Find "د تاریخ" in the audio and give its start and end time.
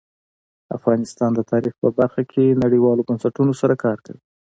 1.35-1.73